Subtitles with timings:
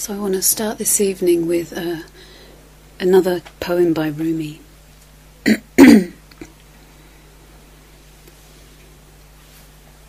[0.00, 2.04] So I want to start this evening with uh,
[2.98, 4.62] another poem by Rumi.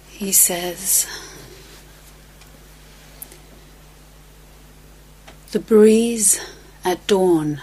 [0.07, 1.07] he says,
[5.51, 6.39] The breeze
[6.85, 7.61] at dawn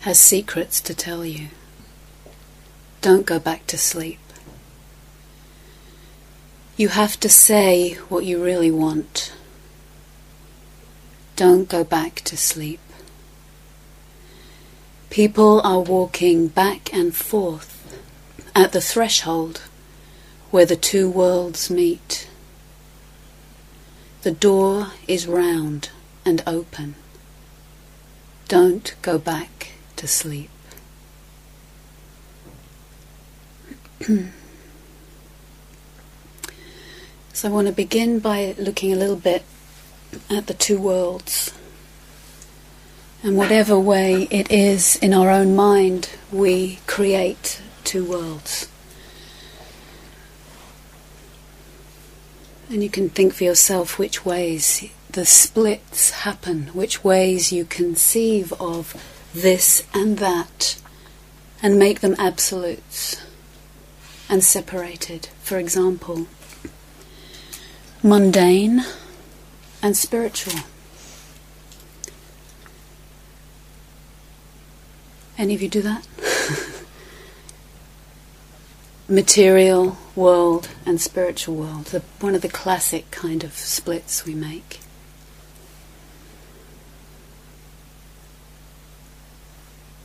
[0.00, 1.50] has secrets to tell you.
[3.00, 4.18] Don't go back to sleep.
[6.76, 9.32] You have to say what you really want.
[11.36, 12.80] Don't go back to sleep.
[15.10, 18.00] People are walking back and forth
[18.54, 19.60] at the threshold
[20.50, 22.26] where the two worlds meet.
[24.22, 25.90] The door is round
[26.24, 26.94] and open.
[28.48, 30.48] Don't go back to sleep.
[37.34, 39.44] so I want to begin by looking a little bit
[40.30, 41.52] at the two worlds.
[43.22, 48.68] And whatever way it is in our own mind, we create two worlds.
[52.68, 58.52] And you can think for yourself which ways the splits happen, which ways you conceive
[58.60, 58.94] of
[59.32, 60.80] this and that,
[61.62, 63.22] and make them absolutes
[64.28, 65.28] and separated.
[65.42, 66.26] For example,
[68.02, 68.84] mundane
[69.82, 70.60] and spiritual.
[75.38, 76.06] Any of you do that?
[79.08, 84.80] Material world and spiritual world, the, one of the classic kind of splits we make.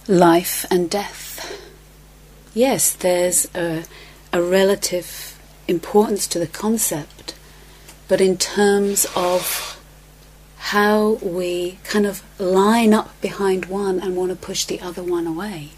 [0.07, 1.61] Life and death.
[2.53, 3.85] Yes, there's a,
[4.33, 7.33] a relative importance to the concept,
[8.11, 9.79] but in terms of
[10.57, 15.25] how we kind of line up behind one and want to push the other one
[15.25, 15.69] away.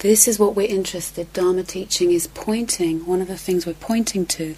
[0.00, 1.32] This is what we're interested.
[1.32, 4.54] Dharma teaching is pointing, one of the things we're pointing to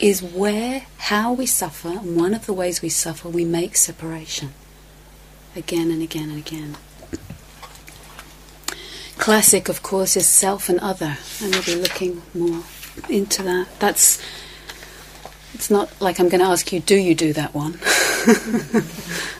[0.00, 4.54] is where, how we suffer, and one of the ways we suffer, we make separation.
[5.54, 6.76] Again and again and again.
[9.18, 12.64] Classic, of course, is self and other, and we'll be looking more
[13.08, 13.68] into that.
[13.78, 14.20] That's
[15.54, 17.78] it's not like I'm going to ask you, do you do that one?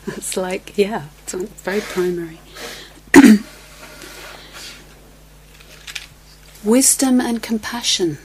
[0.06, 2.38] it's like, yeah, it's very primary.
[6.64, 8.18] Wisdom and compassion.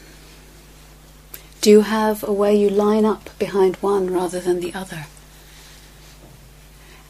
[1.61, 5.07] Do you have a way you line up behind one rather than the other?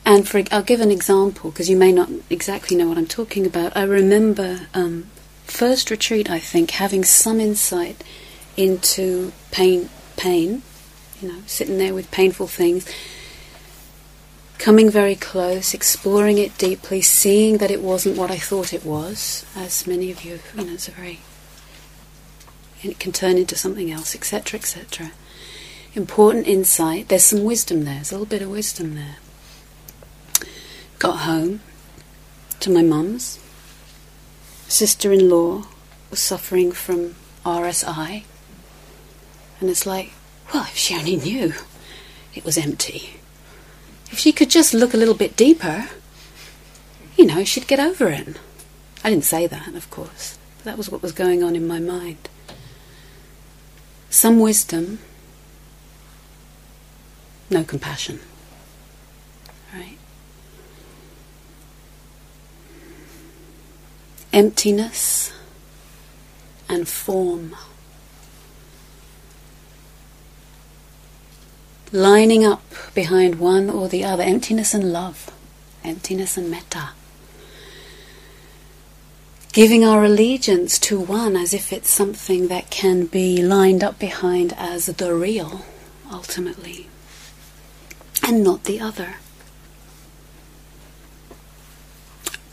[0.06, 3.46] And for, I'll give an example because you may not exactly know what I'm talking
[3.46, 3.78] about.
[3.78, 5.06] I remember um,
[5.44, 8.04] first retreat, I think, having some insight
[8.58, 10.64] into pain, pain,
[11.22, 12.86] you know, sitting there with painful things,
[14.58, 19.46] coming very close, exploring it deeply, seeing that it wasn't what I thought it was,
[19.56, 21.20] as many of you, you know, it's a very,
[22.84, 25.12] and it can turn into something else, etc., etc.
[25.96, 27.08] Important insight.
[27.08, 27.96] There's some wisdom there.
[27.96, 29.18] There's a little bit of wisdom there.
[31.00, 31.62] Got home
[32.60, 33.40] to my mum's.
[34.68, 35.66] Sister-in-law
[36.10, 37.16] was suffering from
[37.46, 38.24] RSI,
[39.60, 40.12] and it's like,
[40.54, 41.54] well, if she only knew
[42.34, 43.20] it was empty.
[44.12, 45.90] If she could just look a little bit deeper,
[47.16, 48.38] you know, she'd get over it.
[49.04, 50.38] I didn't say that, of course.
[50.58, 52.30] but That was what was going on in my mind.
[54.10, 55.00] Some wisdom,
[57.50, 58.20] no compassion.
[59.74, 59.98] Right?
[64.34, 65.32] Emptiness
[66.68, 67.56] and form.
[71.92, 72.64] Lining up
[72.94, 75.32] behind one or the other emptiness and love,
[75.84, 76.90] emptiness and metta.
[79.52, 84.54] Giving our allegiance to one as if it's something that can be lined up behind
[84.58, 85.66] as the real,
[86.12, 86.88] ultimately,
[88.24, 89.16] and not the other.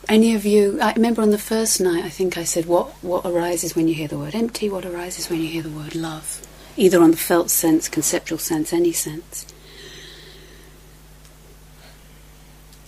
[0.09, 3.25] Any of you, I remember on the first night, I think I said, what, what
[3.25, 4.69] arises when you hear the word empty?
[4.69, 6.41] What arises when you hear the word love?
[6.77, 9.45] Either on the felt sense, conceptual sense, any sense.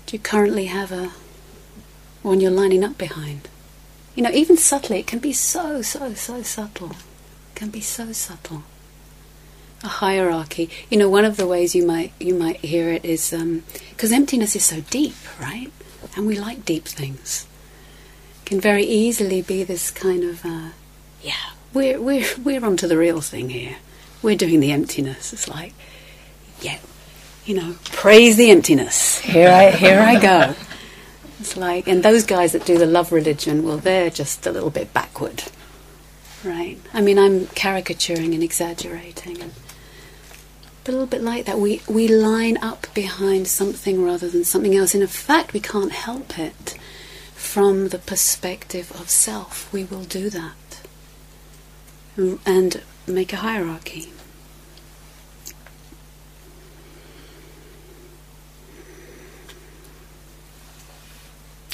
[0.05, 1.11] Do you currently have a
[2.21, 3.47] one you're lining up behind?
[4.15, 6.91] You know, even subtly, it can be so, so, so subtle.
[6.91, 8.63] It can be so subtle.
[9.83, 10.69] A hierarchy.
[10.89, 14.15] You know, one of the ways you might you might hear it is because um,
[14.15, 15.71] emptiness is so deep, right?
[16.15, 17.47] And we like deep things.
[18.41, 20.69] It can very easily be this kind of uh,
[21.21, 23.77] yeah, we're we're we're onto the real thing here.
[24.21, 25.33] We're doing the emptiness.
[25.33, 25.73] It's like,
[26.61, 26.79] yeah,
[27.45, 29.19] you know, praise the emptiness.
[29.19, 30.55] Here I, here I go.
[31.39, 34.69] It's like, and those guys that do the love religion, well, they're just a little
[34.69, 35.45] bit backward,
[36.43, 36.77] right?
[36.93, 39.53] I mean, I'm caricaturing and exaggerating, and
[40.85, 41.57] a little bit like that.
[41.57, 44.93] We we line up behind something rather than something else.
[44.93, 46.77] And in fact, we can't help it
[47.35, 49.71] from the perspective of self.
[49.71, 50.53] We will do that
[52.17, 54.11] and make a hierarchy.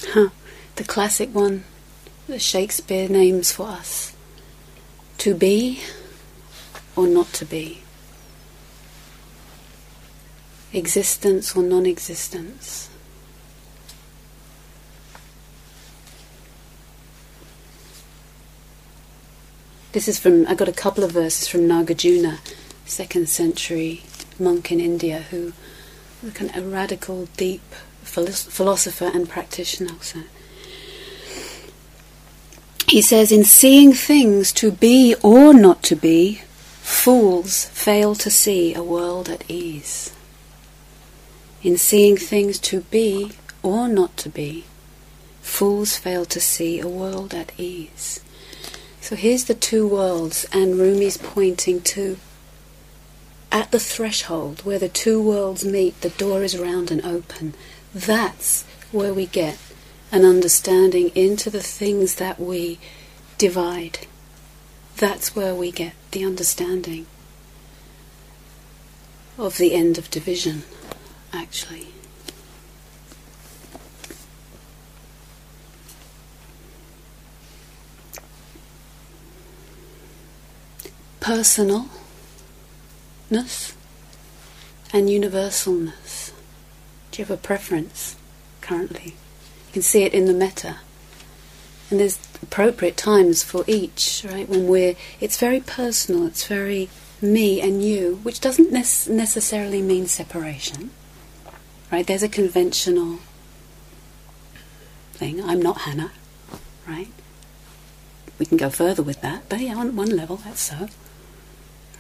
[0.08, 0.30] Huh.
[0.76, 1.64] The classic one
[2.28, 4.16] that Shakespeare names for us
[5.20, 5.82] to be
[6.96, 7.82] or not to be,
[10.74, 12.90] existence or non existence.
[19.96, 22.40] This is from, I got a couple of verses from Nagarjuna,
[22.86, 24.04] second century
[24.38, 25.54] monk in India, who
[26.22, 27.62] was a radical, deep
[28.04, 29.94] philosopher and practitioner.
[32.90, 36.42] He says, in seeing things to be or not to be,
[36.82, 40.14] fools fail to see a world at ease.
[41.64, 43.32] In seeing things to be
[43.64, 44.66] or not to be,
[45.42, 48.20] fools fail to see a world at ease.
[49.06, 52.18] So here's the two worlds, and Rumi's pointing to
[53.52, 57.54] at the threshold where the two worlds meet, the door is round and open.
[57.94, 59.60] That's where we get
[60.12, 62.80] an understanding into the things that we
[63.38, 64.08] divide.
[64.98, 67.06] That's where we get the understanding
[69.38, 70.64] of the end of division,
[71.32, 71.95] actually.
[81.26, 81.90] Personalness
[84.94, 86.32] and universalness.
[87.10, 88.16] Do you have a preference
[88.62, 89.16] currently?
[89.66, 90.76] You can see it in the metta.
[91.90, 94.48] And there's appropriate times for each, right?
[94.48, 96.90] When we're, it's very personal, it's very
[97.20, 100.92] me and you, which doesn't ne- necessarily mean separation,
[101.92, 102.06] right?
[102.06, 103.18] There's a conventional
[105.14, 105.44] thing.
[105.44, 106.12] I'm not Hannah,
[106.88, 107.10] right?
[108.38, 110.88] We can go further with that, but yeah, on one level, that's so,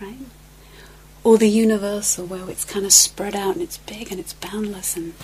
[0.02, 0.18] right?
[1.26, 4.96] or the universal where it's kind of spread out and it's big and it's boundless
[4.96, 5.16] and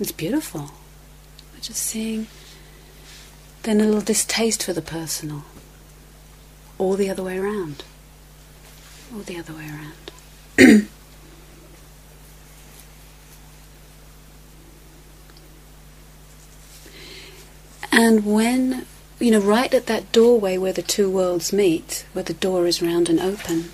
[0.00, 0.72] it's beautiful.
[1.54, 2.26] We're just seeing
[3.62, 5.44] then a little distaste for the personal,
[6.78, 7.84] or the other way around,
[9.14, 10.10] or the other way around.
[17.92, 18.86] and when,
[19.20, 22.82] you know, right at that doorway where the two worlds meet, where the door is
[22.82, 23.70] round and open,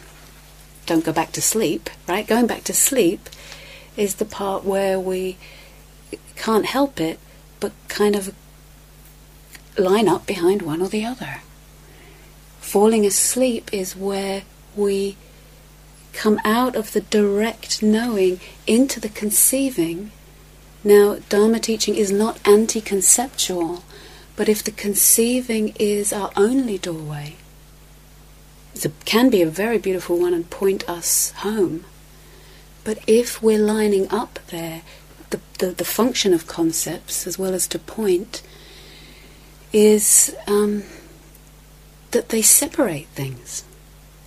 [0.84, 2.26] don't go back to sleep, right?
[2.26, 3.28] Going back to sleep
[3.96, 5.38] is the part where we
[6.34, 7.18] can't help it
[7.60, 8.34] but kind of
[9.78, 11.40] line up behind one or the other.
[12.60, 14.42] Falling asleep is where
[14.74, 15.16] we
[16.12, 20.10] come out of the direct knowing into the conceiving.
[20.82, 23.82] Now, Dharma teaching is not anti conceptual,
[24.36, 27.36] but if the conceiving is our only doorway,
[28.74, 31.84] it can be a very beautiful one and point us home.
[32.84, 34.82] But if we're lining up there,
[35.30, 38.42] the, the, the function of concepts, as well as to point,
[39.72, 40.84] is um,
[42.12, 43.64] that they separate things.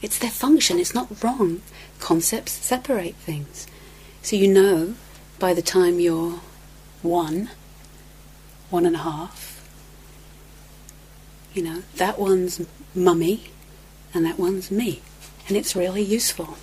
[0.02, 1.62] It's their function, it's not wrong.
[2.00, 3.68] Concepts separate things.
[4.22, 4.96] So you know
[5.38, 6.42] by the time you're
[7.02, 7.50] one,
[8.70, 9.49] one and a half,
[11.60, 13.50] you know, that one's mummy,
[14.14, 15.02] and that one's me.
[15.50, 16.58] And it's really useful.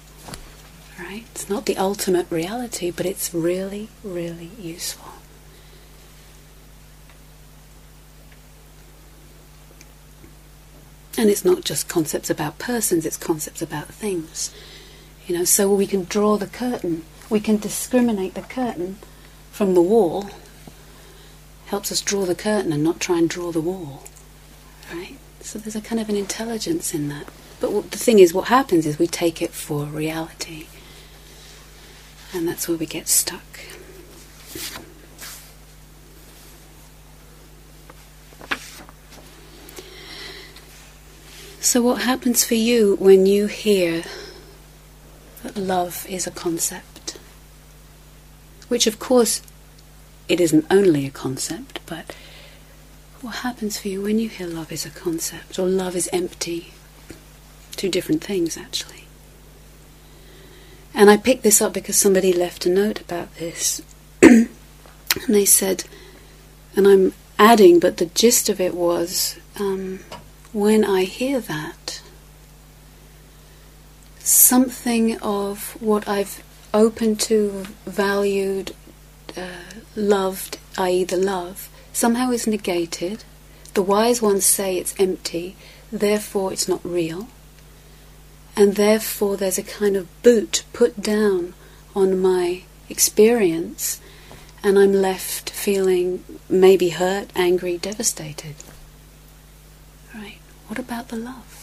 [0.98, 1.24] Right?
[1.32, 5.12] It's not the ultimate reality, but it's really, really useful.
[11.18, 14.50] And it's not just concepts about persons, it's concepts about things.
[15.26, 18.96] You know, so we can draw the curtain, we can discriminate the curtain
[19.52, 20.30] from the wall.
[21.66, 24.04] Helps us draw the curtain and not try and draw the wall.
[24.92, 25.16] Right?
[25.40, 27.26] So there's a kind of an intelligence in that.
[27.60, 30.66] But the thing is, what happens is we take it for reality.
[32.34, 33.60] And that's where we get stuck.
[41.60, 44.04] So, what happens for you when you hear
[45.42, 47.18] that love is a concept?
[48.68, 49.42] Which, of course,
[50.28, 52.14] it isn't only a concept, but
[53.26, 56.72] what happens for you when you hear love is a concept or love is empty?
[57.72, 59.02] Two different things, actually.
[60.94, 63.82] And I picked this up because somebody left a note about this.
[64.22, 64.48] and
[65.26, 65.82] they said,
[66.76, 69.98] and I'm adding, but the gist of it was um,
[70.52, 72.00] when I hear that,
[74.20, 78.72] something of what I've opened to, valued,
[79.36, 79.64] uh,
[79.96, 83.24] loved, i.e., the love, somehow is negated.
[83.74, 85.56] The wise ones say it's empty,
[85.90, 87.28] therefore it's not real
[88.56, 91.52] and therefore there's a kind of boot put down
[91.94, 94.00] on my experience,
[94.62, 98.54] and I'm left feeling maybe hurt, angry, devastated.
[100.14, 100.38] Right?
[100.68, 101.55] What about the love?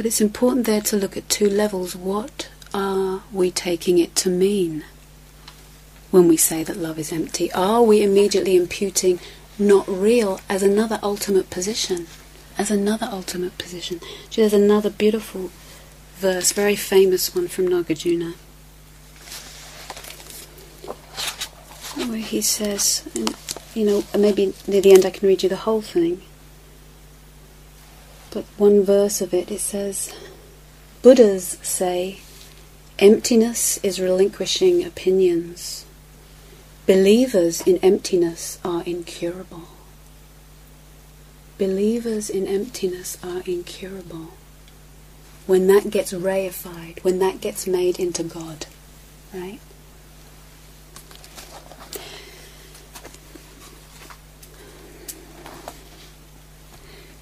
[0.00, 1.94] But it's important there to look at two levels.
[1.94, 4.82] What are we taking it to mean?
[6.10, 7.52] when we say that love is empty?
[7.52, 9.20] Are we immediately imputing
[9.58, 12.06] not real as another ultimate position?
[12.56, 14.00] As another ultimate position.
[14.34, 15.50] There's another beautiful
[16.16, 18.36] verse, very famous one from Nagarjuna,
[22.08, 23.06] where he says,
[23.74, 26.22] you know, maybe near the end I can read you the whole thing.
[28.30, 30.14] But one verse of it, it says,
[31.02, 32.20] Buddhas say,
[32.98, 35.84] emptiness is relinquishing opinions.
[36.86, 39.68] Believers in emptiness are incurable.
[41.58, 44.28] Believers in emptiness are incurable.
[45.46, 48.66] When that gets reified, when that gets made into God,
[49.34, 49.58] right?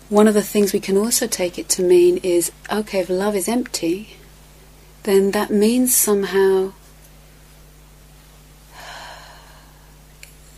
[0.09, 3.37] One of the things we can also take it to mean is okay, if love
[3.37, 4.17] is empty,
[5.03, 6.73] then that means somehow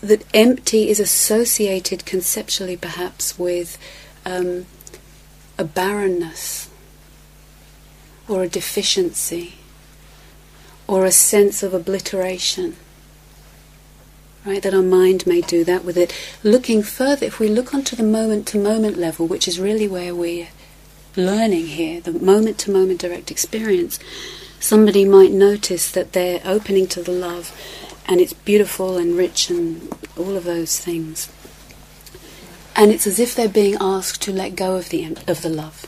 [0.00, 3.76] that empty is associated conceptually perhaps with
[4.24, 4.66] um,
[5.58, 6.70] a barrenness
[8.28, 9.54] or a deficiency
[10.86, 12.76] or a sense of obliteration.
[14.44, 16.14] Right, that our mind may do that with it.
[16.42, 20.14] Looking further, if we look onto the moment to moment level, which is really where
[20.14, 20.48] we're
[21.14, 23.98] learning here, the moment to moment direct experience,
[24.58, 27.54] somebody might notice that they're opening to the love
[28.06, 31.30] and it's beautiful and rich and all of those things.
[32.74, 35.86] And it's as if they're being asked to let go of the of the love.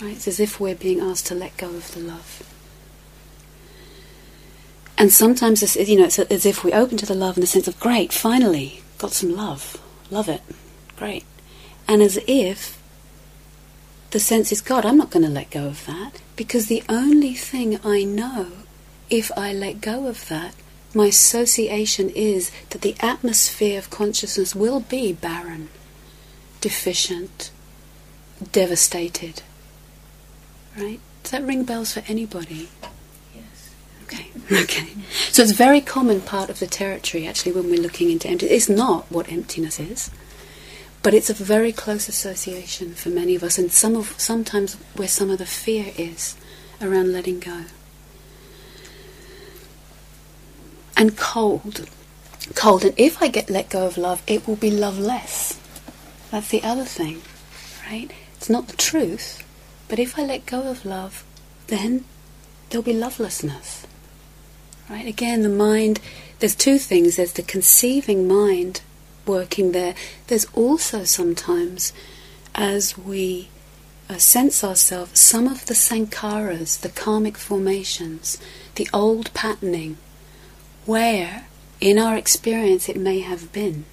[0.00, 0.12] Right?
[0.12, 2.53] It's as if we're being asked to let go of the love.
[4.96, 7.46] And sometimes, it's, you know, it's as if we open to the love in the
[7.46, 10.42] sense of, great, finally, got some love, love it,
[10.96, 11.24] great.
[11.88, 12.80] And as if
[14.10, 17.34] the sense is, God, I'm not going to let go of that because the only
[17.34, 18.52] thing I know
[19.10, 20.54] if I let go of that
[20.94, 25.68] my association is that the atmosphere of consciousness will be barren,
[26.60, 27.50] deficient,
[28.52, 29.42] devastated.
[30.76, 31.00] Right?
[31.22, 32.68] Does that ring bells for anybody?
[34.04, 34.28] Okay.
[34.52, 34.88] Okay.
[35.30, 38.52] So it's a very common part of the territory actually when we're looking into emptiness.
[38.52, 40.10] It's not what emptiness is.
[41.02, 45.08] But it's a very close association for many of us and some of sometimes where
[45.08, 46.36] some of the fear is
[46.80, 47.64] around letting go.
[50.96, 51.88] and cold.
[52.54, 52.84] Cold.
[52.84, 55.58] And if I get let go of love, it will be loveless.
[56.30, 57.22] That's the other thing,
[57.86, 58.10] right?
[58.36, 59.42] It's not the truth,
[59.88, 61.24] but if I let go of love,
[61.68, 62.04] then
[62.68, 63.83] there'll be lovelessness.
[64.88, 65.06] Right?
[65.06, 66.00] Again, the mind,
[66.38, 67.16] there's two things.
[67.16, 68.82] There's the conceiving mind
[69.26, 69.94] working there.
[70.26, 71.92] There's also sometimes,
[72.54, 73.48] as we
[74.08, 78.38] uh, sense ourselves, some of the sankharas, the karmic formations,
[78.74, 79.96] the old patterning
[80.84, 81.46] where,
[81.80, 83.86] in our experience, it may have been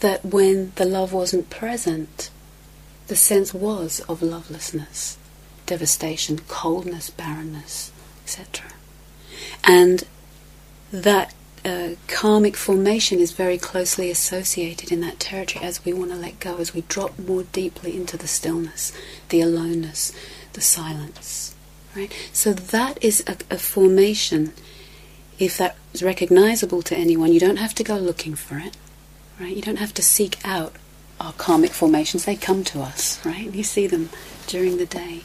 [0.00, 2.30] that when the love wasn't present,
[3.08, 5.18] the sense was of lovelessness,
[5.66, 7.92] devastation, coldness, barrenness,
[8.24, 8.70] etc.
[9.64, 10.04] And
[10.92, 16.16] that uh, karmic formation is very closely associated in that territory as we want to
[16.16, 18.92] let go, as we drop more deeply into the stillness,
[19.28, 20.12] the aloneness,
[20.54, 21.54] the silence.
[21.94, 22.12] Right?
[22.32, 24.52] So that is a, a formation
[25.38, 28.76] if that is recognizable to anyone, you don't have to go looking for it,
[29.40, 29.54] right?
[29.54, 30.74] You don't have to seek out
[31.20, 32.24] our karmic formations.
[32.24, 33.52] They come to us, right?
[33.52, 34.10] You see them
[34.46, 35.22] during the day.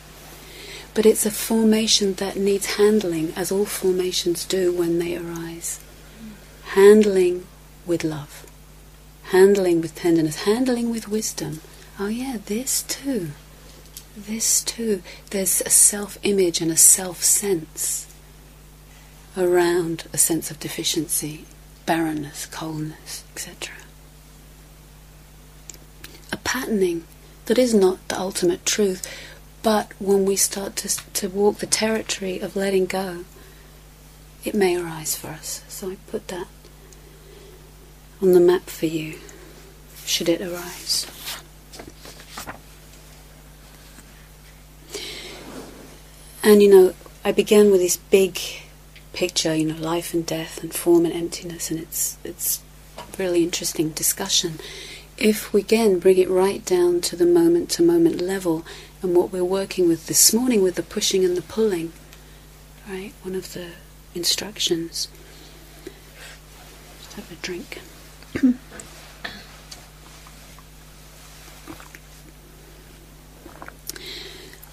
[0.98, 5.80] But it's a formation that needs handling, as all formations do when they arise.
[6.70, 7.46] Handling
[7.86, 8.48] with love,
[9.26, 11.62] handling with tenderness, handling with wisdom.
[12.00, 13.28] Oh, yeah, this too.
[14.18, 15.04] This too.
[15.30, 18.08] There's a self image and a self sense
[19.38, 21.46] around a sense of deficiency,
[21.86, 23.76] barrenness, coldness, etc.
[26.34, 27.04] A patterning
[27.46, 29.08] that is not the ultimate truth.
[29.68, 33.26] But when we start to, to walk the territory of letting go,
[34.46, 35.62] it may arise for us.
[35.68, 36.48] So I put that
[38.22, 39.20] on the map for you,
[40.06, 41.06] should it arise.
[46.42, 46.94] And you know,
[47.26, 48.40] I began with this big
[49.12, 52.62] picture, you know, life and death and form and emptiness, and it's it's
[53.20, 54.60] really interesting discussion.
[55.18, 58.64] If we again bring it right down to the moment to moment level
[59.02, 61.94] and what we're working with this morning with the pushing and the pulling,
[62.88, 63.14] right?
[63.24, 63.70] One of the
[64.16, 65.08] instructions.
[67.00, 67.80] Just have a drink.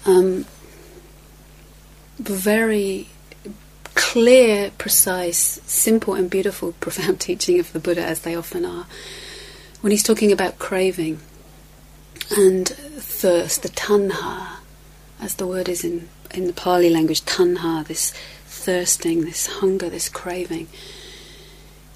[0.05, 0.45] um,
[2.17, 3.09] very
[3.93, 8.87] clear, precise, simple, and beautiful, profound teaching of the Buddha, as they often are,
[9.81, 11.19] when he's talking about craving
[12.37, 14.57] and thirst, the tanha,
[15.19, 18.11] as the word is in, in the Pali language, tanha, this
[18.45, 20.67] thirsting, this hunger, this craving.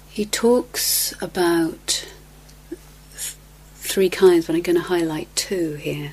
[0.08, 2.06] He talks about
[2.68, 3.34] th-
[3.74, 6.12] three kinds, but I'm going to highlight two here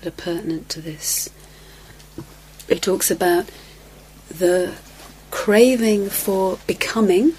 [0.00, 1.30] that are pertinent to this.
[2.68, 3.50] He talks about
[4.28, 4.74] the
[5.30, 7.34] craving for becoming,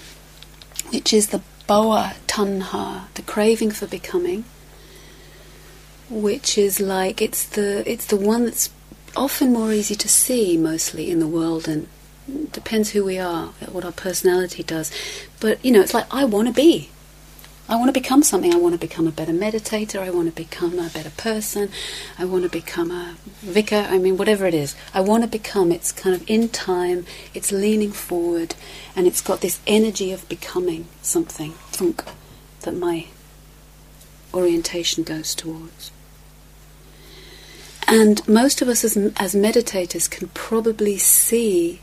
[0.90, 4.44] which is the bhava tanha, the craving for becoming,
[6.08, 8.70] which is like it's the it's the one that's
[9.16, 11.88] often more easy to see mostly in the world and
[12.52, 14.90] depends who we are, what our personality does.
[15.40, 16.90] But you know, it's like I want to be.
[17.68, 18.54] I want to become something.
[18.54, 19.98] I want to become a better meditator.
[19.98, 21.68] I want to become a better person.
[22.16, 23.86] I want to become a vicar.
[23.90, 24.76] I mean, whatever it is.
[24.94, 25.72] I want to become.
[25.72, 27.06] It's kind of in time.
[27.34, 28.54] It's leaning forward,
[28.94, 31.52] and it's got this energy of becoming something.
[31.72, 32.04] Thunk,
[32.60, 33.06] that my
[34.32, 35.90] orientation goes towards.
[37.88, 41.80] And most of us as, as meditators can probably see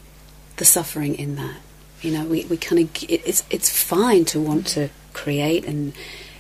[0.58, 1.58] the suffering in that.
[2.02, 5.94] You know, we, we kind of, it's, it's fine to want to create and,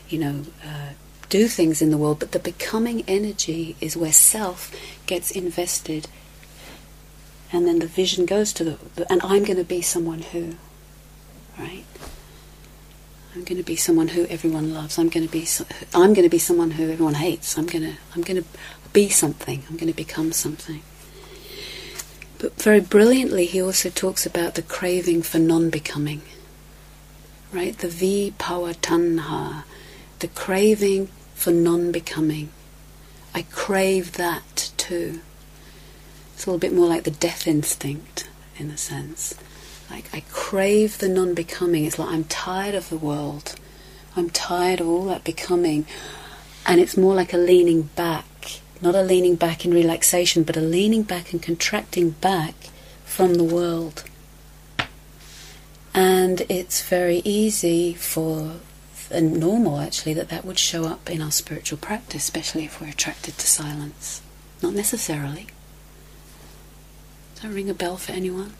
[0.09, 0.89] you know, uh,
[1.29, 6.07] do things in the world, but the becoming energy is where self gets invested.
[7.51, 10.55] And then the vision goes to the, and I'm going to be someone who,
[11.57, 11.85] right?
[13.33, 14.99] I'm going to be someone who everyone loves.
[14.99, 15.47] I'm going to be,
[15.93, 17.57] I'm going to be someone who everyone hates.
[17.57, 18.47] I'm going to, I'm going to
[18.93, 19.63] be something.
[19.67, 20.81] I'm going to become something.
[22.37, 26.21] But very brilliantly, he also talks about the craving for non becoming.
[27.51, 27.77] Right?
[27.77, 29.63] The vibhava tanha,
[30.19, 32.49] the craving for non becoming.
[33.33, 35.21] I crave that too.
[36.33, 39.35] It's a little bit more like the death instinct, in a sense.
[39.89, 41.85] Like, I crave the non becoming.
[41.85, 43.55] It's like I'm tired of the world.
[44.15, 45.85] I'm tired of all that becoming.
[46.65, 48.25] And it's more like a leaning back
[48.83, 52.53] not a leaning back in relaxation, but a leaning back and contracting back
[53.05, 54.03] from the world.
[55.93, 58.55] And it's very easy for,
[59.09, 62.89] and normal actually, that that would show up in our spiritual practice, especially if we're
[62.89, 64.21] attracted to silence.
[64.61, 65.47] Not necessarily.
[67.35, 68.53] Does that ring a bell for anyone?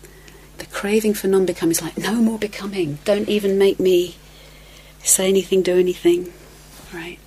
[0.59, 2.99] The craving for non becoming is like, no more becoming.
[3.03, 4.15] Don't even make me
[5.03, 6.31] say anything, do anything.
[6.93, 7.19] Right?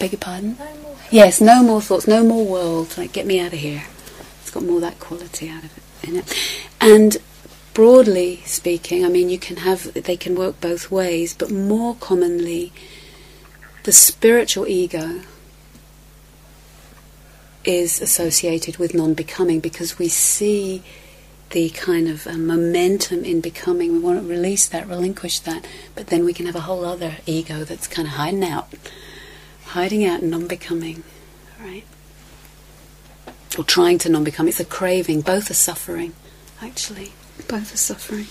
[0.00, 0.56] Beg your pardon?
[0.58, 2.96] No yes, no more thoughts, no more world.
[2.96, 3.84] Like, get me out of here.
[4.40, 6.34] It's got more that quality out of it in it.
[6.80, 7.18] And
[7.74, 12.72] broadly speaking, I mean, you can have, they can work both ways, but more commonly,
[13.84, 15.20] the spiritual ego
[17.62, 20.82] is associated with non becoming because we see
[21.50, 23.92] the kind of uh, momentum in becoming.
[23.92, 27.18] We want to release that, relinquish that, but then we can have a whole other
[27.26, 28.72] ego that's kind of hiding out
[29.70, 31.02] hiding out and non becoming,
[31.60, 31.84] right?
[33.58, 34.48] Or trying to non become.
[34.48, 35.22] It's a craving.
[35.22, 36.14] Both are suffering,
[36.62, 37.12] actually.
[37.48, 38.26] Both are suffering.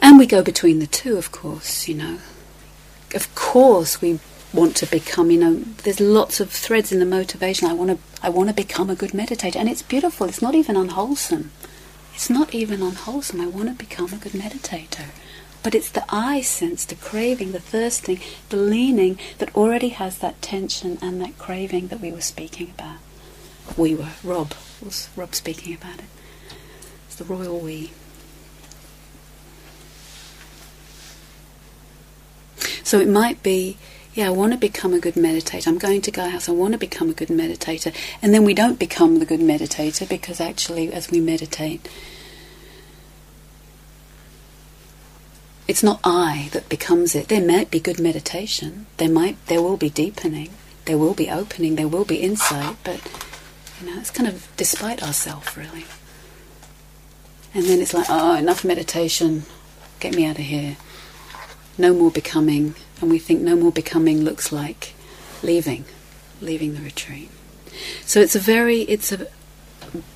[0.00, 2.18] And we go between the two, of course, you know.
[3.14, 4.20] Of course, we
[4.52, 7.68] want to become, you know, there's lots of threads in the motivation.
[7.68, 9.56] I want to, I want to become a good meditator.
[9.56, 10.28] And it's beautiful.
[10.28, 11.50] It's not even unwholesome.
[12.14, 13.40] It's not even unwholesome.
[13.40, 15.06] I want to become a good meditator.
[15.66, 20.40] But it's the I sense, the craving, the thirsting, the leaning that already has that
[20.40, 22.98] tension and that craving that we were speaking about.
[23.76, 24.10] We were.
[24.22, 26.04] Rob was Rob speaking about it.
[27.06, 27.90] It's the royal we.
[32.84, 33.76] So it might be,
[34.14, 35.66] yeah, I want to become a good meditator.
[35.66, 36.48] I'm going to Gaia House.
[36.48, 37.92] I want to become a good meditator.
[38.22, 41.88] And then we don't become the good meditator because actually, as we meditate,
[45.68, 47.28] it's not I that becomes it.
[47.28, 48.86] There might be good meditation.
[48.98, 50.50] There might there will be deepening.
[50.84, 51.74] There will be opening.
[51.74, 52.76] There will be insight.
[52.84, 53.00] But
[53.80, 55.84] you know, it's kind of despite ourselves, really.
[57.52, 59.44] And then it's like, oh, enough meditation.
[59.98, 60.76] Get me out of here.
[61.78, 62.74] No more becoming.
[63.00, 64.94] And we think no more becoming looks like
[65.42, 65.84] leaving,
[66.40, 67.30] leaving the retreat.
[68.04, 69.26] So it's a very, it's a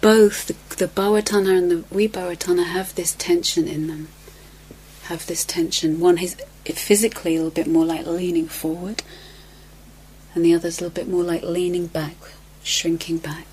[0.00, 4.08] both the, the Bhava tanha and the Vibhava tanha have this tension in them
[5.10, 5.98] have this tension.
[5.98, 9.02] One is physically a little bit more like leaning forward,
[10.34, 12.16] and the other is a little bit more like leaning back,
[12.62, 13.46] shrinking back.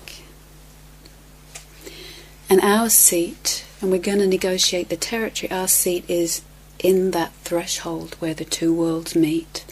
[2.48, 6.42] And our seat, and we're going to negotiate the territory, our seat is
[6.78, 9.64] in that threshold where the two worlds meet,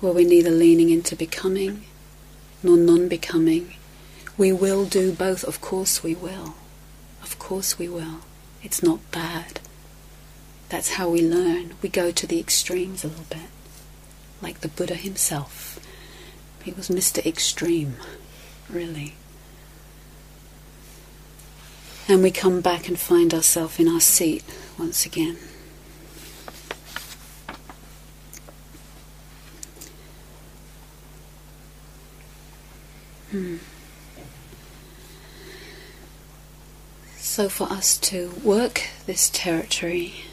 [0.00, 1.84] where we're neither leaning into becoming
[2.62, 3.72] nor non becoming.
[4.36, 6.54] We will do both, of course we will.
[7.22, 8.20] Of course we will.
[8.62, 9.60] It's not bad.
[10.70, 11.74] That's how we learn.
[11.82, 13.50] We go to the extremes a little bit.
[14.40, 15.80] Like the Buddha himself.
[16.62, 17.24] He was Mr.
[17.26, 17.96] Extreme,
[18.68, 19.14] really.
[22.08, 24.44] And we come back and find ourselves in our seat
[24.78, 25.36] once again.
[33.32, 33.56] Hmm.
[37.18, 40.29] So, for us to work this territory,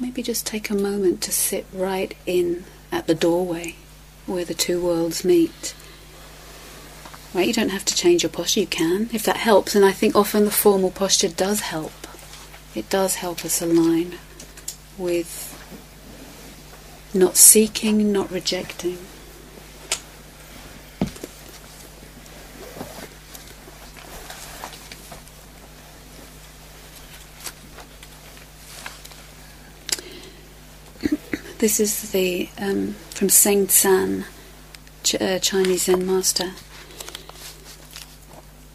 [0.00, 3.76] Maybe just take a moment to sit right in at the doorway
[4.26, 5.74] where the two worlds meet.
[7.32, 9.92] Right, you don't have to change your posture, you can, if that helps, and I
[9.92, 11.92] think often the formal posture does help.
[12.74, 14.18] It does help us align
[14.98, 15.48] with
[17.14, 18.98] not seeking, not rejecting.
[31.62, 34.24] This is the um, from Seng-ts'an,
[35.04, 36.54] Ch- uh, Chinese Zen master.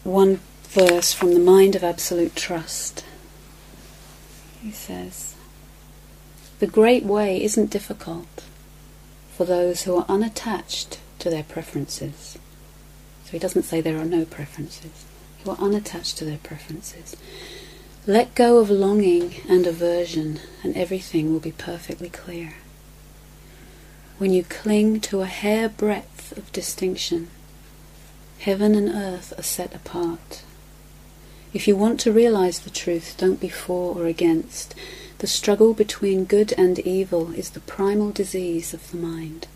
[0.04, 3.04] One verse from the Mind of Absolute Trust.
[4.62, 5.34] He says,
[6.60, 8.44] "The great way isn't difficult
[9.36, 12.38] for those who are unattached to their preferences."
[13.26, 15.04] So he doesn't say there are no preferences.
[15.44, 17.16] Who are unattached to their preferences.
[18.06, 22.54] Let go of longing and aversion, and everything will be perfectly clear
[24.18, 27.28] when you cling to a hair breadth of distinction.
[28.40, 30.42] Heaven and earth are set apart.
[31.52, 34.74] If you want to realize the truth, don't be for or against.
[35.18, 39.46] The struggle between good and evil is the primal disease of the mind.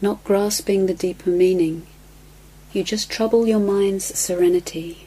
[0.00, 1.86] Not grasping the deeper meaning,
[2.72, 5.06] you just trouble your mind's serenity.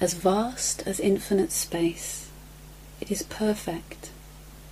[0.00, 2.30] As vast as infinite space,
[3.00, 4.10] it is perfect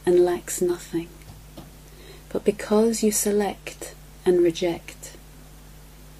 [0.06, 1.08] and lacks nothing.
[2.30, 5.16] But because you select and reject,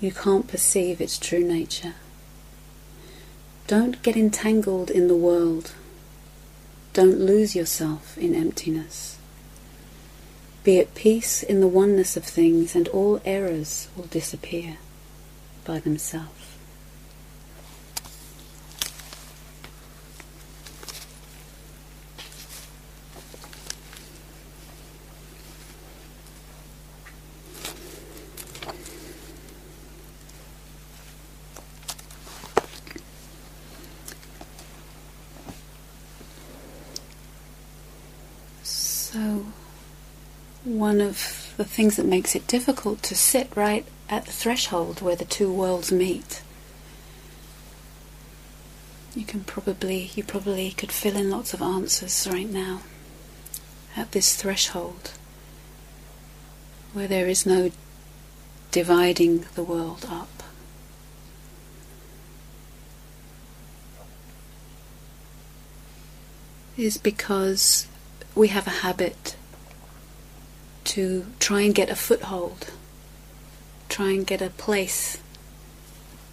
[0.00, 1.94] you can't perceive its true nature.
[3.66, 5.72] Don't get entangled in the world.
[6.92, 9.18] Don't lose yourself in emptiness.
[10.64, 14.78] Be at peace in the oneness of things, and all errors will disappear
[15.64, 16.50] by themselves.
[40.80, 45.14] one of the things that makes it difficult to sit right at the threshold where
[45.14, 46.40] the two worlds meet.
[49.14, 52.80] You can probably, you probably could fill in lots of answers right now
[53.94, 55.10] at this threshold
[56.94, 57.70] where there is no
[58.70, 60.42] dividing the world up.
[66.78, 67.86] Is because
[68.34, 69.36] we have a habit
[70.90, 72.72] to try and get a foothold,
[73.88, 75.18] try and get a place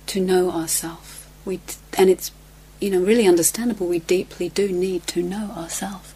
[0.07, 1.27] to know ourselves.
[1.45, 1.59] We
[1.95, 2.31] and it's
[2.79, 3.85] you know really understandable.
[3.85, 6.15] We deeply do need to know ourselves,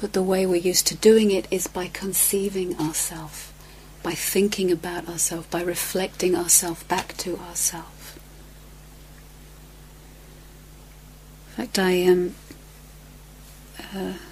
[0.00, 3.52] but the way we're used to doing it is by conceiving ourselves,
[4.02, 8.16] by thinking about ourselves, by reflecting ourselves back to ourselves.
[11.50, 12.34] In fact, I am.
[13.94, 14.27] Um, uh,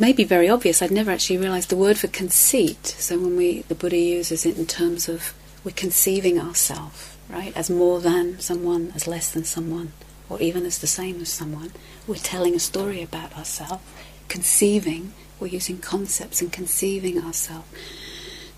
[0.00, 0.80] may be very obvious.
[0.82, 2.86] I'd never actually realized the word for conceit.
[2.86, 7.54] So when we the Buddha uses it in terms of we're conceiving ourselves, right?
[7.56, 9.92] As more than someone, as less than someone,
[10.28, 11.72] or even as the same as someone.
[12.06, 13.82] We're telling a story about ourselves,
[14.28, 17.68] conceiving, we're using concepts and conceiving ourselves.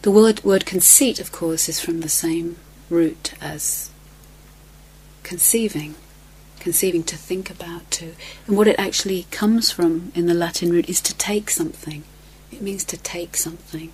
[0.02, 2.56] The word, word conceit, of course, is from the same
[2.90, 3.90] root as
[5.22, 5.94] conceiving,
[6.62, 8.14] conceiving to think about, to.
[8.46, 12.04] And what it actually comes from in the Latin root is to take something.
[12.52, 13.90] It means to take something.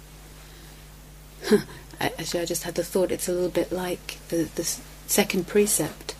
[2.01, 4.65] Actually, I just had the thought it's a little bit like the, the
[5.07, 6.15] second precept.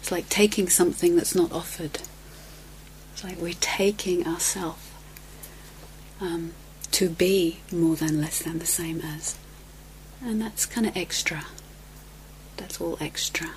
[0.00, 1.98] It's like taking something that's not offered.
[3.12, 4.88] It's like we're taking ourselves
[6.20, 6.52] um,
[6.92, 9.36] to be more than, less than, the same as.
[10.22, 11.44] And that's kind of extra.
[12.56, 13.48] That's all extra.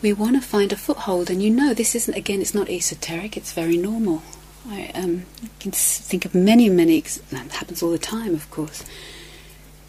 [0.00, 3.36] We want to find a foothold, and you know this isn't, again, it's not esoteric,
[3.36, 4.22] it's very normal.
[4.68, 5.24] I um,
[5.60, 8.84] can think of many, many, that happens all the time, of course.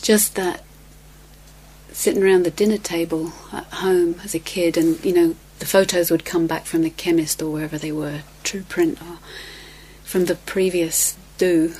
[0.02, 0.63] Just that
[1.91, 6.10] sitting around the dinner table at home as a kid, and you know, the photos
[6.10, 9.19] would come back from the chemist or wherever they were, Truprint, or
[10.04, 11.74] from the previous do,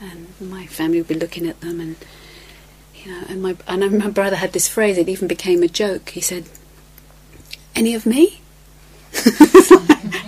[0.00, 1.96] and my family would be looking at them, and
[2.94, 4.96] you know, and my and my brother had this phrase.
[4.96, 6.10] It even became a joke.
[6.10, 6.44] He said,
[7.78, 8.40] "Any of me."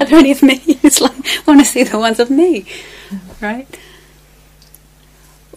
[0.01, 0.61] Are there any of me?
[0.83, 2.65] It's like, I want to see the ones of me,
[3.41, 3.69] right?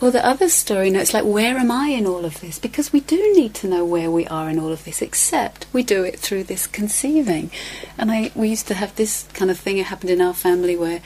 [0.01, 2.59] Or the other story, know, it's like, where am I in all of this?
[2.59, 5.81] Because we do need to know where we are in all of this, except we
[5.81, 7.51] do it through this conceiving.
[7.97, 10.75] And I, we used to have this kind of thing, it happened in our family
[10.75, 11.01] where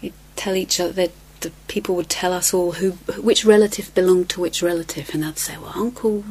[0.00, 4.30] you tell each other that the people would tell us all who which relative belonged
[4.30, 6.24] to which relative, and they'd say, "Well, Uncle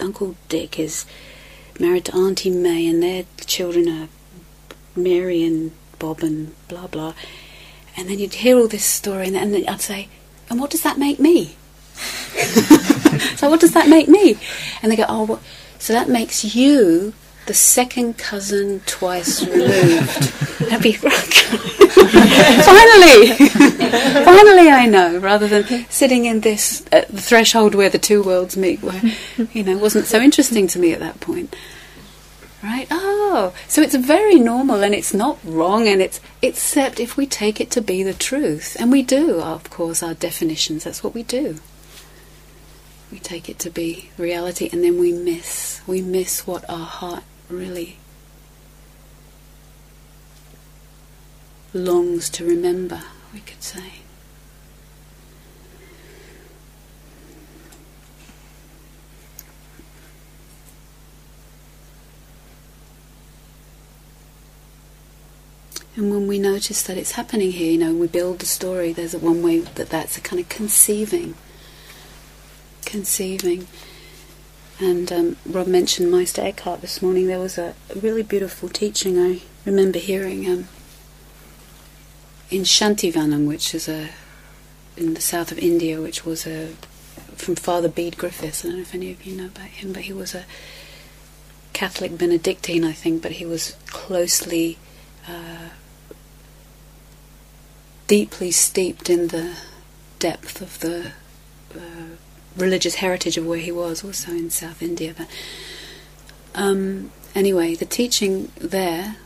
[0.00, 1.06] Uncle Dick is
[1.82, 4.08] married to Auntie May, and their children are
[4.94, 7.12] Mary and Bob and blah blah.
[7.96, 10.08] And then you'd hear all this story, and, then I'd say,
[10.48, 11.56] and what does that make me?
[13.36, 14.38] so what does that make me?
[14.80, 15.40] And they go, oh, well,
[15.78, 17.12] so that makes you
[17.46, 20.32] the second cousin twice removed.
[20.82, 21.08] Be finally,
[23.36, 25.18] finally I know.
[25.18, 29.00] Rather than sitting in this at the threshold where the two worlds meet, where
[29.52, 31.54] you know wasn't so interesting to me at that point.
[32.62, 32.86] Right?
[32.90, 37.60] Oh, so it's very normal and it's not wrong and it's except if we take
[37.60, 38.76] it to be the truth.
[38.78, 41.58] And we do, of course, our definitions, that's what we do.
[43.12, 45.82] We take it to be reality and then we miss.
[45.86, 47.98] We miss what our heart really
[51.74, 53.02] longs to remember,
[53.34, 53.92] we could say.
[65.94, 69.12] And when we notice that it's happening here, you know, we build the story, there's
[69.12, 71.34] a one way that that's a kind of conceiving.
[72.92, 73.66] Conceiving.
[74.78, 77.26] And um, Rob mentioned Meister Eckhart this morning.
[77.26, 80.68] There was a really beautiful teaching I remember hearing um,
[82.50, 84.10] in Shantivanam, which is a
[84.98, 86.74] in the south of India, which was a
[87.34, 88.62] from Father Bede Griffiths.
[88.62, 90.44] I don't know if any of you know about him, but he was a
[91.72, 94.76] Catholic Benedictine, I think, but he was closely
[95.26, 95.70] uh,
[98.06, 99.56] deeply steeped in the
[100.18, 101.12] depth of the
[101.74, 102.16] uh,
[102.56, 105.14] religious heritage of where he was, also in South India.
[105.16, 105.28] But
[106.54, 109.16] um, anyway, the teaching there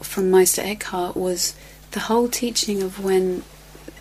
[0.00, 1.54] from Meister Eckhart was
[1.92, 3.42] the whole teaching of when,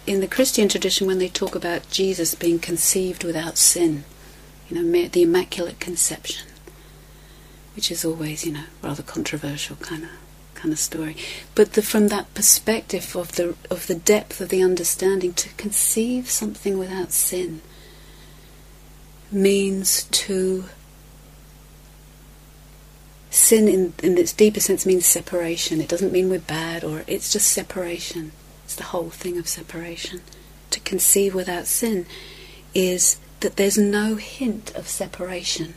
[0.05, 4.03] in the Christian tradition, when they talk about Jesus being conceived without sin,
[4.69, 6.47] you know, the Immaculate Conception,
[7.75, 10.09] which is always, you know, rather controversial kind of
[10.55, 11.15] kind of story.
[11.53, 16.29] But the, from that perspective of the of the depth of the understanding, to conceive
[16.29, 17.61] something without sin
[19.31, 20.65] means to
[23.29, 25.81] sin in, in its deeper sense means separation.
[25.81, 28.31] It doesn't mean we're bad or it's just separation.
[28.65, 30.21] It's the whole thing of separation.
[30.71, 32.05] To conceive without sin
[32.73, 35.75] is that there's no hint of separation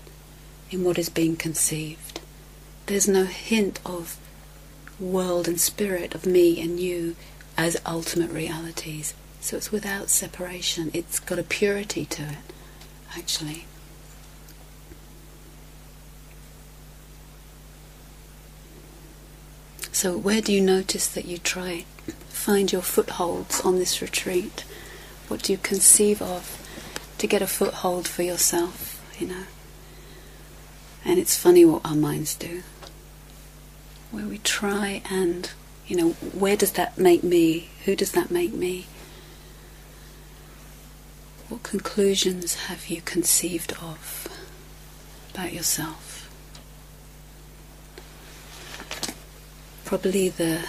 [0.70, 2.20] in what is being conceived.
[2.86, 4.16] There's no hint of
[4.98, 7.16] world and spirit of me and you
[7.56, 9.14] as ultimate realities.
[9.40, 10.90] So it's without separation.
[10.92, 12.49] It's got a purity to it,
[13.16, 13.66] actually.
[19.92, 21.84] So, where do you notice that you try
[22.28, 24.64] find your footholds on this retreat?
[25.28, 26.56] What do you conceive of
[27.18, 29.44] to get a foothold for yourself, you know?
[31.04, 32.62] And it's funny what our minds do
[34.10, 35.50] where we try and,
[35.86, 37.70] you know, where does that make me?
[37.84, 38.86] Who does that make me?
[41.50, 44.20] What conclusions have you conceived of?
[45.40, 46.28] about yourself.
[49.84, 50.62] Probably the,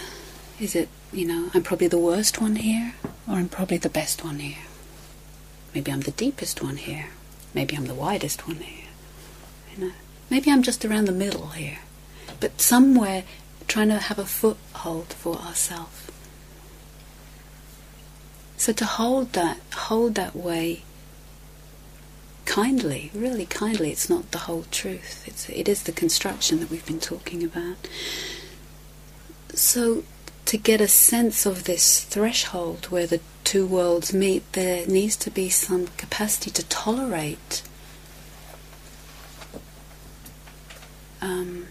[0.58, 2.94] is it, you know, I'm probably the worst one here,
[3.28, 4.64] or I'm probably the best one here.
[5.74, 7.06] Maybe I'm the deepest one here.
[7.54, 8.88] Maybe I'm the widest one here.
[9.74, 9.92] You know,
[10.30, 11.78] maybe I'm just around the middle here.
[12.40, 13.24] But somewhere
[13.68, 16.11] trying to have a foothold for ourselves.
[18.62, 20.84] So to hold that, hold that way
[22.44, 23.90] kindly, really kindly.
[23.90, 25.24] It's not the whole truth.
[25.26, 27.88] It's it is the construction that we've been talking about.
[29.52, 30.04] So
[30.44, 35.30] to get a sense of this threshold where the two worlds meet, there needs to
[35.32, 37.64] be some capacity to tolerate
[41.20, 41.66] um,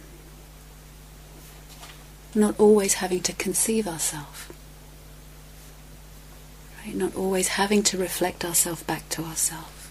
[2.35, 4.47] not always having to conceive ourselves.
[6.83, 6.95] Right?
[6.95, 9.89] Not always having to reflect ourselves back to ourselves.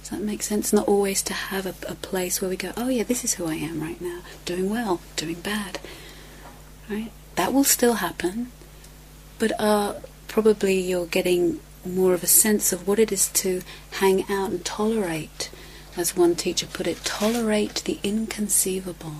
[0.00, 0.72] Does that make sense?
[0.72, 3.46] Not always to have a, a place where we go, oh yeah, this is who
[3.46, 4.20] I am right now.
[4.44, 5.78] Doing well, doing bad.
[6.88, 7.10] Right?
[7.34, 8.50] That will still happen.
[9.38, 9.94] But uh,
[10.26, 14.64] probably you're getting more of a sense of what it is to hang out and
[14.64, 15.50] tolerate,
[15.96, 19.16] as one teacher put it, tolerate the inconceivable.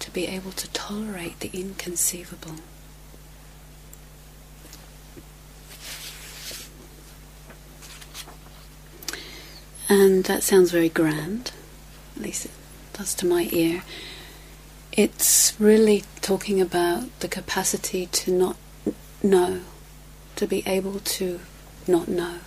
[0.00, 2.56] To be able to tolerate the inconceivable.
[9.88, 11.52] And that sounds very grand,
[12.16, 12.50] at least it
[12.92, 13.82] does to my ear.
[14.92, 18.56] It's really talking about the capacity to not
[19.22, 19.60] know,
[20.36, 21.40] to be able to
[21.86, 22.38] not know.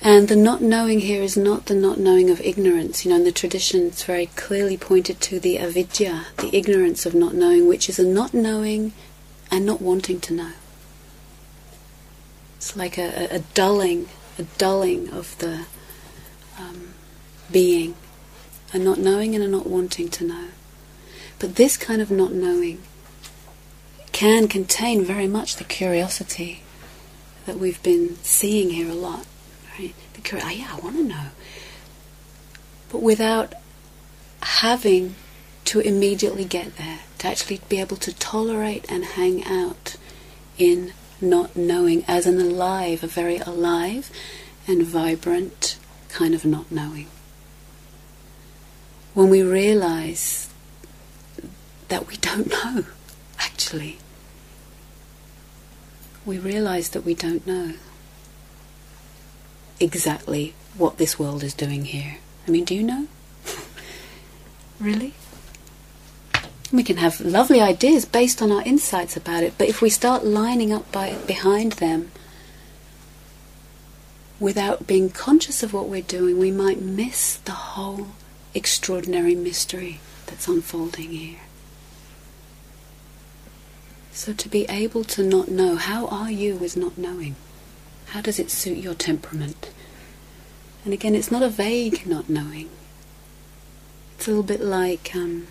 [0.00, 3.04] And the not knowing here is not the not knowing of ignorance.
[3.04, 7.14] You know, in the tradition, it's very clearly pointed to the avidya, the ignorance of
[7.14, 8.92] not knowing, which is a not knowing
[9.50, 10.52] and not wanting to know.
[12.56, 15.66] It's like a, a dulling a dulling of the
[16.58, 16.94] um,
[17.50, 17.94] being,
[18.72, 20.48] a not knowing and a not wanting to know.
[21.38, 22.82] But this kind of not knowing
[24.12, 26.62] can contain very much the curiosity
[27.46, 29.26] that we've been seeing here a lot.
[29.78, 29.94] Right?
[30.14, 31.26] The curi- oh yeah, I want to know.
[32.90, 33.54] But without
[34.42, 35.14] having
[35.66, 39.96] to immediately get there, to actually be able to tolerate and hang out
[40.56, 44.10] in not knowing as an alive, a very alive
[44.66, 45.78] and vibrant
[46.08, 47.06] kind of not knowing.
[49.14, 50.48] When we realize
[51.88, 52.84] that we don't know,
[53.38, 53.98] actually,
[56.24, 57.74] we realize that we don't know
[59.80, 62.18] exactly what this world is doing here.
[62.46, 63.06] I mean, do you know?
[64.80, 65.14] really?
[66.70, 70.24] We can have lovely ideas based on our insights about it, but if we start
[70.24, 72.10] lining up by, behind them
[74.38, 78.08] without being conscious of what we're doing, we might miss the whole
[78.54, 81.40] extraordinary mystery that's unfolding here.
[84.12, 87.36] So, to be able to not know, how are you with not knowing?
[88.06, 89.70] How does it suit your temperament?
[90.84, 92.68] And again, it's not a vague not knowing.
[94.16, 95.46] It's a little bit like um,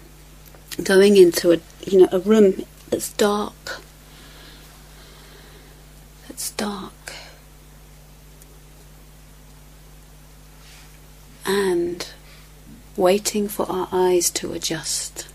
[0.83, 3.81] going into a you know a room that's dark.
[6.27, 6.93] That's dark.
[11.45, 12.07] And
[12.95, 15.27] waiting for our eyes to adjust.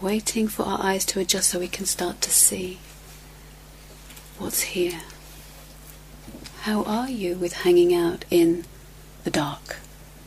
[0.00, 2.78] Waiting for our eyes to adjust so we can start to see
[4.38, 5.00] what's here.
[6.62, 8.64] How are you with hanging out in
[9.22, 9.78] the dark?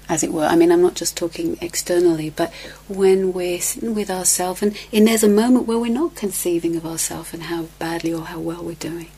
[0.10, 0.46] As it were.
[0.46, 2.54] I mean, I'm not just talking externally, but
[2.88, 6.86] when we're sitting with ourselves, and, and there's a moment where we're not conceiving of
[6.86, 9.12] ourselves and how badly or how well we're doing.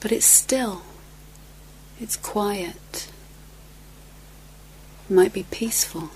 [0.00, 0.82] But it's still,
[2.00, 3.08] it's quiet,
[5.08, 6.10] it might be peaceful,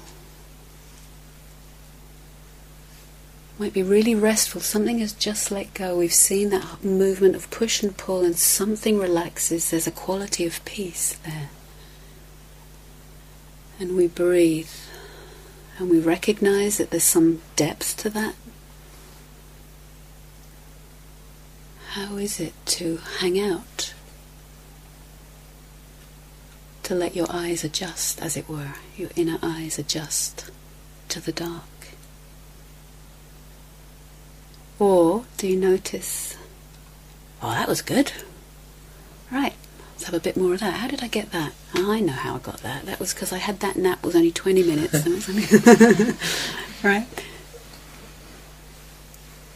[3.59, 4.61] might be really restful.
[4.61, 5.97] Something has just let go.
[5.97, 9.71] We've seen that movement of push and pull, and something relaxes.
[9.71, 11.49] There's a quality of peace there.
[13.79, 14.71] And we breathe.
[15.79, 18.35] And we recognize that there's some depth to that.
[21.91, 23.95] How is it to hang out?
[26.85, 30.51] To let your eyes adjust, as it were, your inner eyes adjust
[31.09, 31.63] to the dark.
[34.79, 36.37] Or do you notice,
[37.43, 38.13] oh, that was good?
[39.31, 39.55] Right,
[40.07, 40.75] have a bit more of that.
[40.75, 41.53] How did I get that?
[41.75, 42.87] Oh, I know how I got that.
[42.87, 44.95] That was because I had that nap was only 20 minutes.
[46.83, 47.07] right?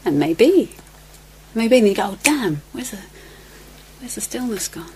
[0.05, 0.75] And maybe.
[1.55, 2.99] Maybe and you go, oh damn, where's the,
[3.99, 4.93] where's the stillness gone?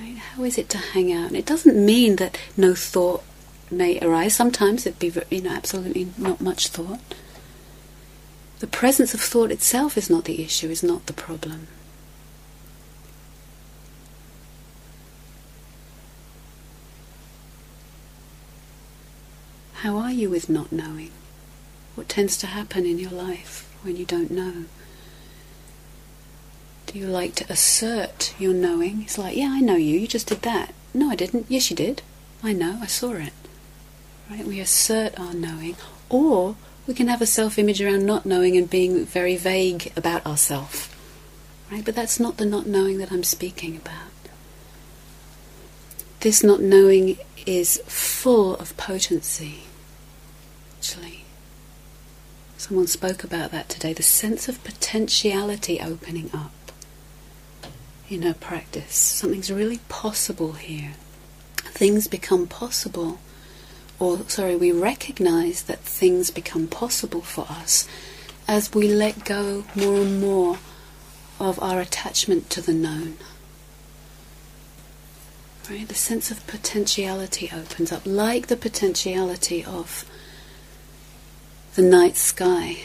[0.00, 0.16] Right?
[0.16, 1.28] How is it to hang out?
[1.28, 3.22] And it doesn't mean that no thought
[3.70, 4.34] may arise.
[4.34, 7.00] Sometimes it'd be, you know, absolutely not much thought.
[8.58, 11.68] The presence of thought itself is not the issue, is not the problem.
[19.80, 21.10] How are you with not knowing?
[21.96, 24.64] What tends to happen in your life when you don't know?
[26.86, 29.02] Do you like to assert your knowing?
[29.02, 30.72] It's like, yeah, I know you, you just did that.
[30.94, 31.46] No, I didn't.
[31.50, 32.00] Yes, you did.
[32.42, 33.34] I know, I saw it.
[34.30, 34.46] Right?
[34.46, 35.76] We assert our knowing.
[36.08, 36.56] Or
[36.86, 40.88] we can have a self image around not knowing and being very vague about ourselves.
[41.70, 41.84] Right?
[41.84, 44.10] But that's not the not knowing that I'm speaking about.
[46.20, 49.62] This not knowing is full of potency,
[50.76, 51.24] actually.
[52.58, 56.52] Someone spoke about that today the sense of potentiality opening up
[58.08, 58.94] in our practice.
[58.94, 60.94] Something's really possible here.
[61.56, 63.20] Things become possible,
[63.98, 67.86] or sorry, we recognize that things become possible for us
[68.48, 70.58] as we let go more and more
[71.38, 73.16] of our attachment to the known.
[75.68, 75.88] Right?
[75.88, 80.04] The sense of potentiality opens up, like the potentiality of
[81.74, 82.84] the night sky.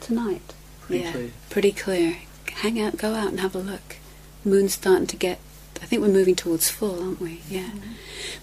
[0.00, 0.54] Tonight.
[0.80, 1.30] Pretty yeah, clear.
[1.48, 2.16] pretty clear.
[2.54, 3.96] Hang out, go out and have a look.
[4.44, 5.38] Moon's starting to get.
[5.80, 7.40] I think we're moving towards full, aren't we?
[7.48, 7.70] Yeah.
[7.70, 7.92] Mm-hmm.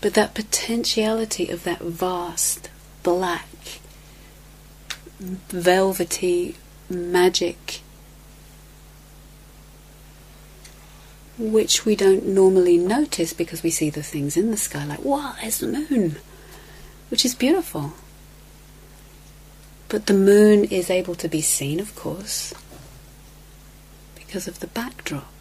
[0.01, 2.69] But that potentiality of that vast,
[3.03, 3.47] black,
[5.19, 6.55] velvety
[6.89, 7.81] magic,
[11.39, 15.35] which we don't normally notice because we see the things in the sky, like, wow,
[15.41, 16.17] there's the moon,
[17.09, 17.93] which is beautiful.
[19.87, 22.53] But the moon is able to be seen, of course,
[24.15, 25.33] because of the backdrop.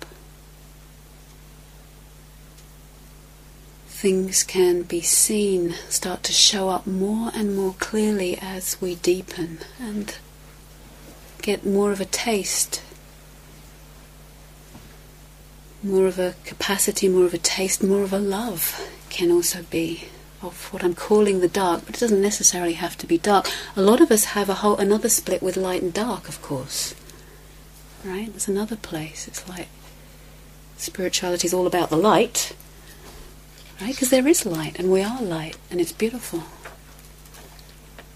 [3.89, 9.59] Things can be seen, start to show up more and more clearly as we deepen
[9.81, 10.17] and
[11.43, 12.81] get more of a taste,
[15.83, 20.05] more of a capacity, more of a taste, more of a love can also be
[20.43, 23.49] of what I'm calling the dark, but it doesn't necessarily have to be dark.
[23.75, 26.95] A lot of us have a whole another split with light and dark, of course.
[28.05, 28.31] Right?
[28.31, 29.27] There's another place.
[29.27, 29.69] It's like
[30.77, 32.55] spirituality is all about the light,
[33.81, 33.95] right?
[33.95, 36.45] Because there is light, and we are light, and it's beautiful.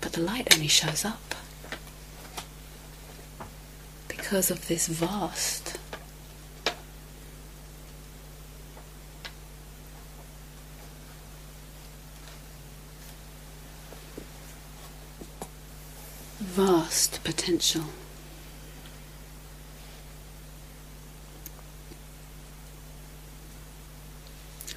[0.01, 1.35] But the light only shows up
[4.07, 5.79] because of this vast
[16.53, 17.85] vast potential.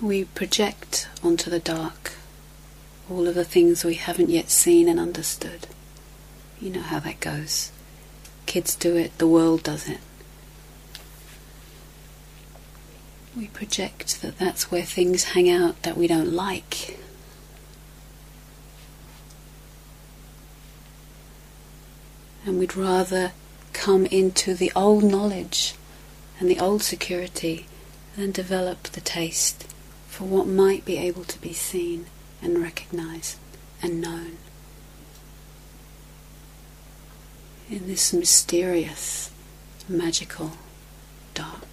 [0.01, 2.13] We project onto the dark
[3.09, 5.67] all of the things we haven't yet seen and understood.
[6.61, 7.73] You know how that goes.
[8.45, 9.99] Kids do it, the world does it.
[13.35, 16.97] We project that that's where things hang out that we don't like.
[22.45, 23.31] And we'd rather
[23.73, 25.73] come into the old knowledge
[26.39, 27.65] and the old security
[28.15, 29.65] than develop the taste
[30.07, 32.05] for what might be able to be seen
[32.41, 33.37] and recognized
[33.81, 34.37] and known.
[37.69, 39.31] In this mysterious,
[39.89, 40.51] magical
[41.33, 41.65] dark.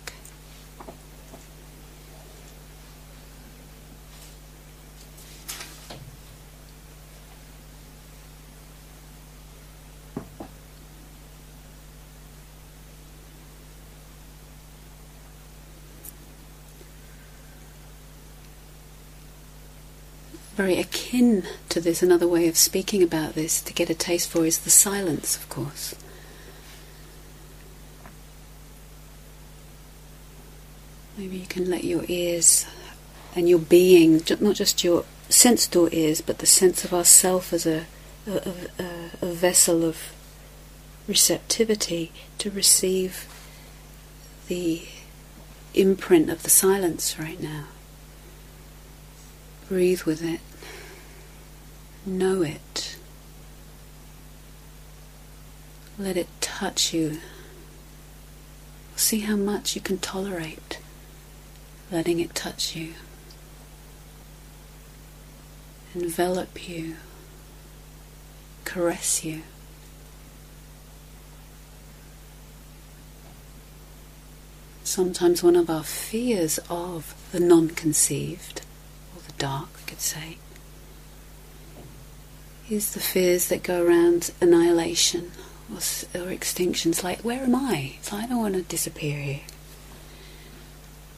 [20.62, 21.42] very akin
[21.72, 24.70] to this, another way of speaking about this to get a taste for is the
[24.70, 25.94] silence, of course.
[31.16, 32.66] Maybe you can let your ears
[33.34, 37.64] and your being, not just your sense door ears, but the sense of ourself as
[37.64, 37.86] a,
[38.26, 40.12] a, a, a vessel of
[41.08, 43.26] receptivity to receive
[44.48, 44.82] the
[45.72, 47.64] imprint of the silence right now.
[49.68, 50.40] Breathe with it.
[52.04, 52.96] Know it.
[55.98, 57.20] Let it touch you.
[58.96, 60.78] See how much you can tolerate
[61.92, 62.94] letting it touch you.
[65.94, 66.96] Envelop you.
[68.64, 69.42] Caress you.
[74.84, 78.60] sometimes one of our fears of the non conceived,
[79.16, 80.36] or the dark, we could say,
[82.70, 85.32] is the fears that go around annihilation
[85.70, 87.94] or, or extinctions, like, where am I?
[88.12, 89.40] I don't want to disappear here.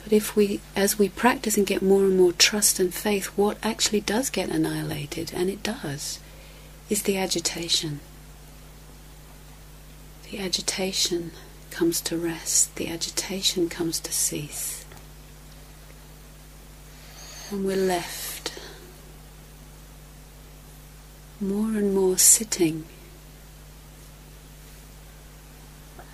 [0.03, 3.57] But if we, as we practice and get more and more trust and faith, what
[3.63, 6.19] actually does get annihilated, and it does,
[6.91, 8.01] is the agitation.
[10.31, 11.33] The agitation
[11.71, 14.85] comes to rest, the agitation comes to cease.
[17.51, 18.53] And we're left
[21.49, 22.85] more and more sitting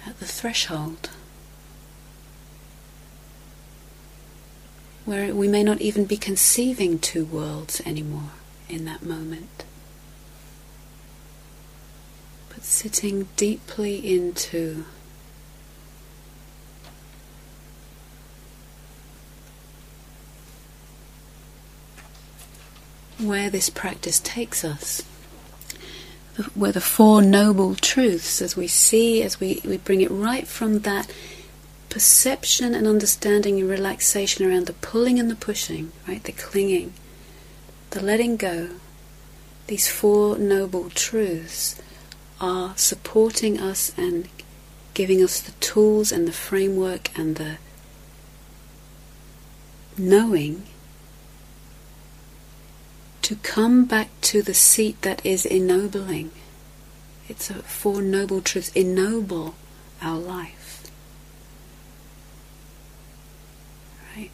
[0.06, 1.10] at the threshold
[5.04, 8.30] where we may not even be conceiving two worlds anymore
[8.68, 9.64] in that moment.
[12.48, 14.84] But sitting deeply into
[23.18, 25.02] where this practice takes us,
[26.54, 30.80] where the Four Noble Truths, as we see, as we, we bring it right from
[30.80, 31.10] that
[31.88, 36.22] perception and understanding and relaxation around the pulling and the pushing, right?
[36.22, 36.94] The clinging,
[37.90, 38.70] the letting go.
[39.66, 41.80] These Four Noble Truths
[42.40, 44.28] are supporting us and
[44.94, 47.58] giving us the tools and the framework and the
[49.96, 50.64] knowing
[53.30, 56.32] to come back to the seat that is ennobling.
[57.28, 59.54] It's a four noble truths ennoble
[60.02, 60.90] our life.
[64.16, 64.32] Right?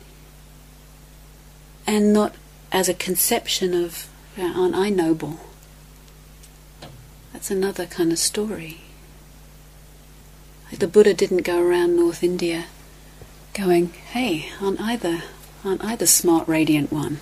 [1.86, 2.36] And not
[2.72, 5.40] as a conception of, aren't I noble?
[7.34, 8.80] That's another kind of story.
[10.70, 12.64] Like the Buddha didn't go around North India
[13.52, 15.22] going, hey, aren't I the,
[15.66, 17.18] aren't I the smart, radiant one?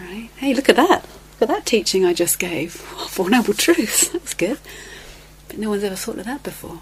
[0.00, 0.30] Right?
[0.36, 1.02] Hey, look at that.
[1.40, 2.72] Look at that teaching I just gave.
[2.72, 4.08] Four Noble Truths.
[4.08, 4.58] That's good.
[5.48, 6.80] But no one's ever thought of that before.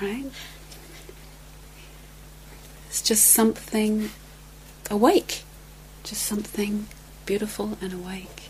[0.00, 0.26] Right?
[2.88, 4.10] It's just something
[4.90, 5.42] awake.
[6.02, 6.86] Just something
[7.24, 8.43] beautiful and awake.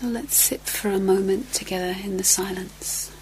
[0.00, 3.12] So let's sit for a moment together in the silence.